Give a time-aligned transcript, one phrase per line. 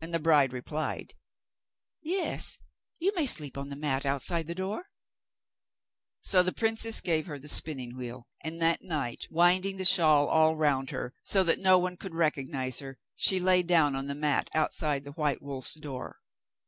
[0.00, 1.14] And the bride replied,
[2.00, 2.60] 'Yes,
[3.00, 4.84] you may sleep on the mat outside the door.'
[6.20, 8.28] So the princess gave her the spinning wheel.
[8.44, 12.78] And that night, winding the shawl all round her, so that no one could recognise
[12.78, 16.20] her, she lay down on the mat outside the white wolf's door.